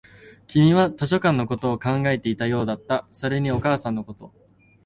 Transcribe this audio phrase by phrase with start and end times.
[0.47, 4.33] 君は図書館のことを考えていたようだった、それにお母さんのこと